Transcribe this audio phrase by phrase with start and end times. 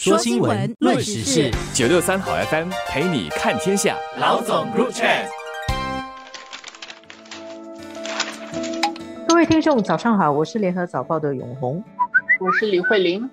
[0.00, 3.96] 说新闻，论时事，九六三好 FM 陪你看天下。
[4.20, 5.26] 老总 Group Chat，
[9.26, 11.82] 各位听众早上好，我是联合早报的永红，
[12.38, 13.28] 我是李慧玲。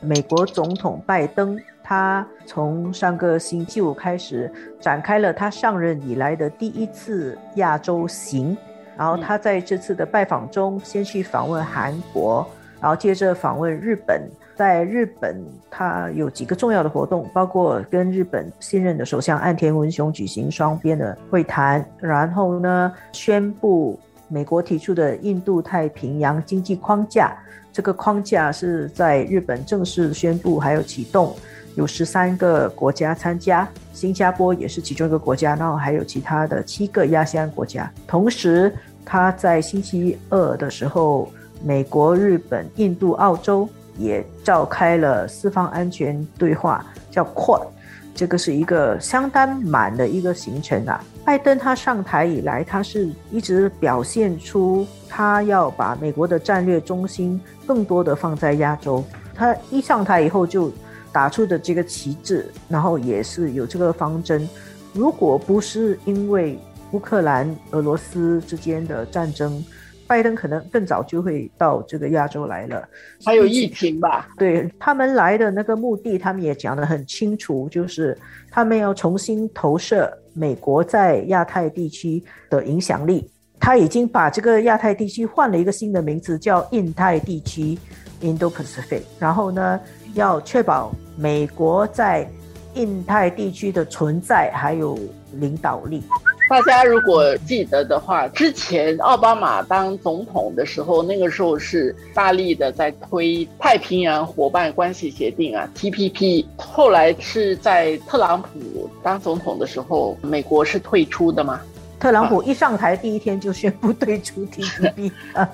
[0.00, 8.56] 美国总统拜登，他从上个星期五开始展开了他上任以来的第一次亚洲行，
[8.96, 12.44] 然后他在这次的拜访中，先去访问韩国，
[12.80, 14.22] 然后接着访问日本。
[14.58, 15.40] 在日本，
[15.70, 27.38] 他有几个重要的活动，包括跟日本新任的首相岸田文雄举行双边的会谈，然后呢，宣布美国提出的印度太平洋经济框架，
[27.72, 31.36] 这个框架是在日本正式宣布还有启动，
[31.76, 37.88] 有十三个国家参加，新加坡也是其中一个国家，然后还有其他的七个亚细安国家。
[38.08, 41.30] 同时，他在星期二的时候，
[41.62, 43.68] 美国、日本、印度、澳洲。
[44.00, 47.66] 也召开了四方安全对话，叫 Quad，
[48.14, 51.02] 这个是一个相当满的一个行程啊。
[51.24, 59.02] 拜登他上台以来，他是一直表现出他要把美国的战略中心更多的放在亚洲。
[59.34, 60.70] 他一上台以后就
[61.10, 64.48] 打出的这个旗帜，然后也是有这个方针。
[64.92, 66.56] 如果不是因为
[66.92, 69.60] 乌克兰、俄罗斯之间的战争，
[70.08, 72.88] 拜登可能更早就会到这个亚洲来了，
[73.24, 74.26] 还有疫情吧？
[74.38, 78.16] 对他们来的那个目的，他们也讲得很清楚，就是
[78.50, 83.30] 他们要重新投射美国在亚太地区的影响力。
[83.60, 87.76] 他已经把这个亚太地区换了一个新的名字，叫印太地区
[88.22, 89.02] （Indo-Pacific）。
[89.18, 89.78] 然后呢，
[90.14, 92.26] 要确保美国在
[92.74, 94.96] 印太地区的存在还有
[95.34, 96.02] 领导力。
[96.48, 106.46] 大家如果记得的话，之前奥巴马当总统的时候，那个时候是大力的在推太平洋伙伴关系协定啊 （TPP）。
[106.56, 111.60] 后来是在特朗普当总统的时候，美国是退出的吗？
[112.00, 115.48] 特朗普一上台第一天就宣布退出 TPP 啊。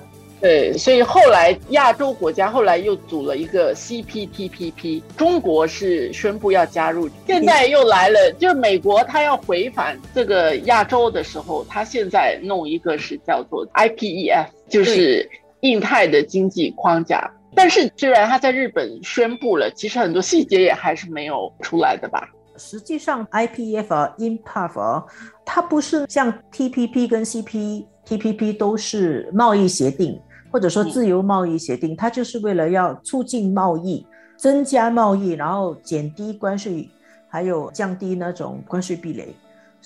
[0.45, 15.27] 对，所以后来亚洲国家后来又组了一个 CPTPP，中国是宣布要加入，现在又来了，就美国他要回返这个亚洲的时候，他现在弄一个是叫做 IPEF，就是
[15.61, 17.27] 印太的经济框架。
[17.55, 22.29] 但是虽然他在日本宣布了，其实很多细节也还是没有出来的吧？
[22.55, 25.03] 实际上 IPEF 啊，IPEF 啊，
[25.43, 30.21] 它不是像 TPP 跟 CPTPP 都是贸易协定。
[30.55, 34.07] 或者说自由贸易协定，它就是为了要促进贸易、
[34.37, 36.89] 增加贸易，然后减低关税，
[37.27, 39.35] 还有降低那种关税壁垒。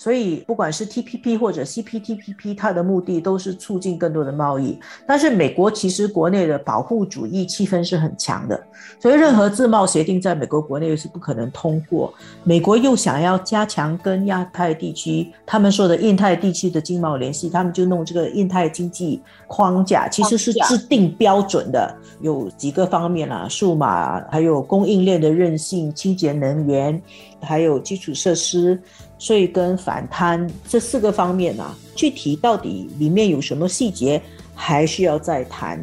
[0.00, 4.80] 所以，不管是 TPP 或者 CPTPP，它的目的都是促进更多的贸易。
[5.06, 8.58] 但是，美国其实国内的保护主义气氛是很强的，
[8.98, 12.14] 所以任何自贸协定在美国国内是不可能通过。
[12.44, 26.98] 美国又想要加强跟亚太地区，他们说的印太地区的经贸联系，他们就弄这个印太经济框架，其实是制定标准的，有几个方面啦，数码，还有供应链的韧性、清洁能源，
[27.42, 28.80] 还有基础设施。
[29.20, 34.20] 税跟反贪这四个方面啊，具体到底里面有什么细节，
[34.54, 35.78] 还需要再谈。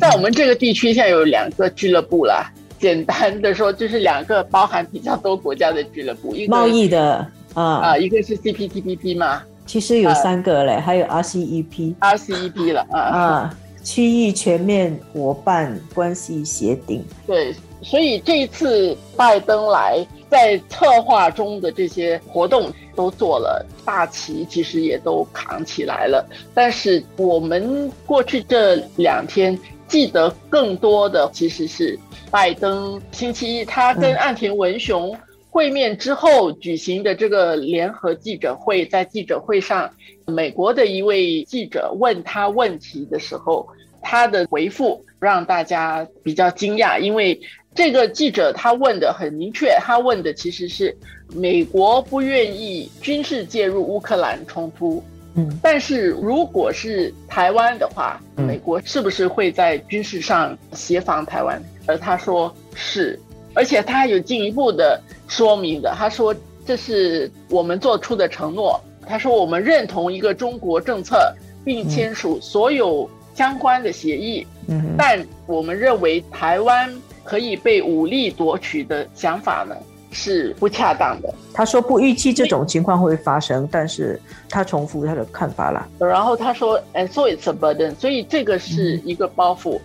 [0.00, 2.50] 在我们这个地区，现在有两个俱乐部啦。
[2.78, 7.24] 简单的说，就是两个包含比较多国家的俱乐部，一个贸易的
[7.54, 9.42] 啊啊，一个是 CPTPP 嘛。
[9.66, 17.04] 其实有三个嘞，还有 RCEP，RCEP 了啊啊，区域全面伙伴关系协定。
[17.26, 20.04] 对，所以这一次拜登来。
[20.32, 26.26] 在策划中的这些活动都做了，大旗其实也都扛起来了。
[26.54, 31.98] 但是我们过去这两天记得更多的，其实是
[32.30, 35.14] 拜登星期一他跟岸田文雄
[35.50, 38.86] 会面之后举行的这个联合记者会。
[38.86, 39.90] 在记者会上，
[40.26, 43.68] 美国的一位记者问他问题的时候，
[44.00, 47.38] 他的回复让大家比较惊讶，因为。
[47.74, 50.94] 这个记者他问的很明确，他问的其实是
[51.34, 55.02] 美国不愿意军事介入乌克兰冲突，
[55.34, 61.62] 嗯，但是如果是台湾的话，美国是不是会在军事上协防台湾？
[61.86, 63.18] 而他说是，
[63.54, 66.34] 而且他有进一步的说明的，他说
[66.66, 71.34] 这是我们做出的承诺，他说我们认同一个中国政策，
[71.64, 74.61] 并签署所有相关的协议，嗯，
[74.96, 76.92] 但我们认为台湾。
[77.24, 79.76] 可以被武力夺取的想法呢，
[80.10, 81.32] 是不恰当的。
[81.54, 84.20] 他说不预期这种情况会发生，但是
[84.50, 85.88] 他重复他的看法了。
[86.00, 89.78] 然后他说，and so it's a burden，所以这个是一个包袱，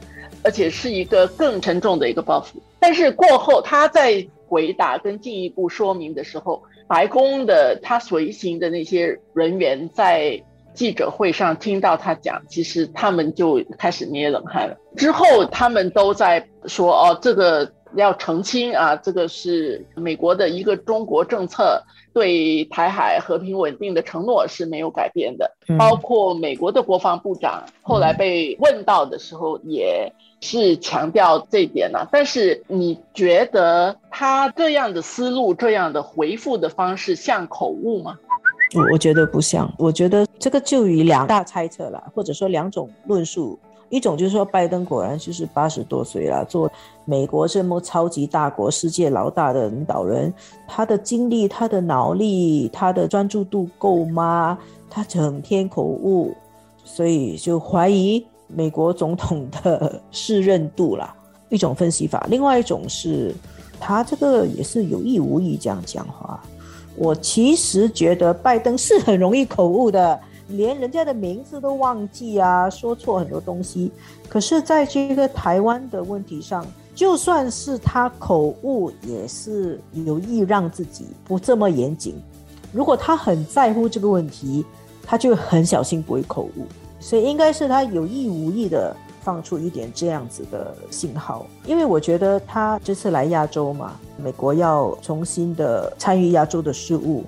[0.44, 2.59] 而且是一个更沉重的一个包袱。
[2.79, 10.41] 但是过后他在回答跟进一步说明的时候，白宫的他随行的那些人员在
[10.77, 14.77] 记者会上听到他讲，其实他们就开始捏冷汗了。
[14.95, 21.81] 之后他们都在说：“哦，这个要澄清啊，这个是美国的一个中国政策。”
[22.13, 32.07] 对台海和平稳定的承诺是没有改变的，包括美国的国防部长后来被问到的时候，也是强调这一点呢。
[32.12, 38.18] 但是你觉得他这样的思路、这样的回复的方式像口误吗？
[38.75, 43.58] 我我觉得不像，我觉得这个就以两大猜测了，或者说两种论述。
[43.90, 46.69] 一种就是说，拜登果然就是八十多岁了，做
[47.06, 50.34] 美国这么超级大国、世界老大的领导人，
[50.68, 54.58] 他的精力、他的脑力、他的专注度够吗？
[54.90, 56.36] 他整天口误，
[56.84, 61.13] 所以就怀疑美国总统的 适任度了。
[61.48, 63.34] 一种分析法，另外一种是，
[63.80, 66.44] 他这个也是有意无意这样讲话。
[66.98, 70.20] 我其实觉得拜登是很容易口误的。
[70.50, 73.92] 连人家的名字都忘记啊，说错很多东西。
[74.30, 76.66] 可是，在这个台湾的问题上，
[76.96, 82.16] 就算是他口误，也是有意让自己不这么严谨。
[82.72, 84.66] 如果他很在乎这个问题，
[85.04, 86.66] 他就很小心，不会口误。
[86.98, 88.96] 所以，应该是他有意无意的
[89.27, 91.45] 放出一点这样子的信号。
[91.65, 97.25] 因为我觉得他这次来亚洲嘛，美国要重新的参与亚洲的事务。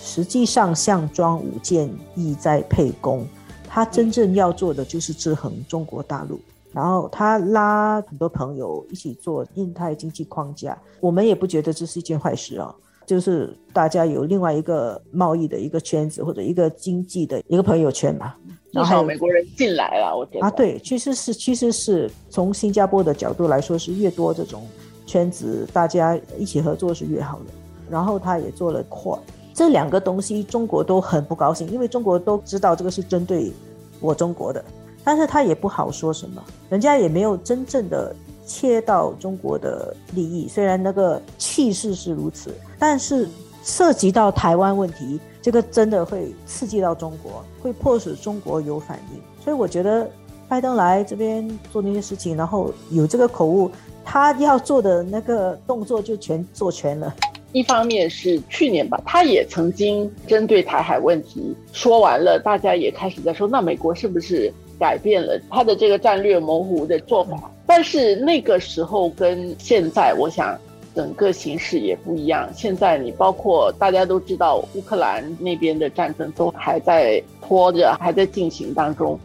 [0.00, 3.26] 实际上，项庄舞剑，意在沛公。
[3.68, 6.40] 他真正要做的就是制衡中国大陆，
[6.72, 10.76] 然后他拉很多朋友一起做印太经济框架。
[11.00, 18.34] 我们也不觉得这是一件坏事啊，就是大家有另外一个贸易的一个圈子或者一个经济的一个朋友圈嘛。
[18.72, 24.66] 至少美国人进来了，我觉得啊，对，其实是其实是从新加坡的角度来说，是越多这种
[25.06, 27.44] 圈子，大家一起合作是越好的。
[27.90, 29.18] 然后他也做了扩。
[29.52, 33.52] 这两个东西，中国都很不高兴，因为中国都知道这个是针对
[34.00, 34.64] 我中国的，
[35.04, 38.16] 但是他也不好说什么，人家也没有真正的
[38.46, 43.28] 切到中国的利益，虽然那个气势是如此，但是
[43.62, 50.08] 涉及到台湾问题，这个真的会刺激到中国，会迫使中国有反应，所以我觉得
[50.48, 53.68] 拜登来这边做那些事情，然后有这个口误，
[54.04, 57.12] 他要做的那个动作就全做全了。
[57.50, 67.50] 一方面是去年吧，他也曾经针对台海问题说完了，大家也开始在说，那美国是不是改变了他的这个战略模糊的做法？
[67.66, 70.58] 但是那个时候跟现在，我想
[70.94, 72.48] 整个形势也不一样。
[72.54, 79.18] 现在你包括大家都知道，乌克兰那边的战争都还在拖着，还在进行当中。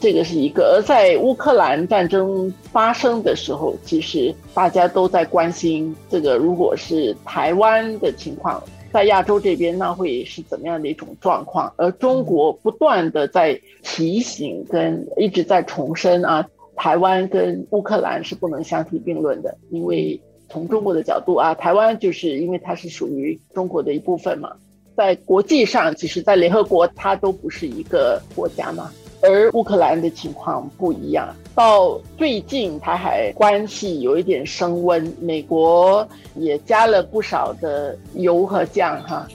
[0.00, 11.70] 这个是一个，而在乌克兰战争发生的时候，其实大家都在关心这个，如果是台湾的情况，在亚洲这边，那会是怎么样的一种状况？
[11.76, 20.18] 而中国不断的在提醒跟一直在重申啊，台湾跟乌克兰是不能相提并论的，因为
[20.50, 24.52] 从中国的角度啊，台湾就是因为它是属于中国的一部分嘛，
[24.96, 28.90] 在国际上，其实，在联合国它都不是一个国家嘛。
[29.22, 36.06] 而乌克兰的情况不一样，到最近台海关系有一点升温，美国
[36.36, 39.26] 也加了不少的油和酱哈，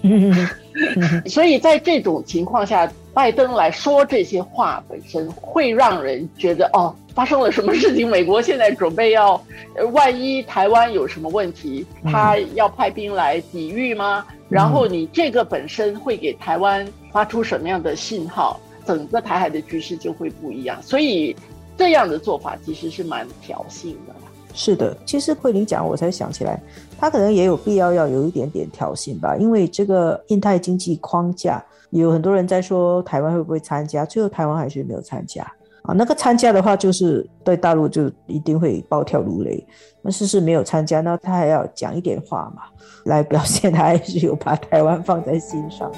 [1.27, 8.07] 所以在这种情况下，拜登来说这些话本身会让人觉得哦，发生了什么事情？
[8.07, 9.39] 美国现在准备要，
[9.93, 14.25] 万一台湾有什么问题，他要派兵来抵御吗？
[14.49, 18.59] 然后你这个本身会给台湾发出什么样的信号？
[18.85, 21.35] 整个台海的局势就会不一样，所以
[21.77, 24.13] 这样的做法其实是蛮挑衅的。
[24.53, 26.61] 是的，其实慧玲讲，我才想起来，
[26.97, 35.43] 他可能也有必要要有一点点挑衅吧，因为这个印太经济框架，有很多人在说台湾会不会参加，最后台湾还是没有参加
[35.81, 35.93] 啊。
[35.93, 39.61] 那个参加的话，就是对大陆就一定会暴跳如雷。
[40.01, 42.61] 那事实没有参加，那他还要讲一点话嘛，
[43.03, 45.91] 来表现他还是有把台湾放在心上。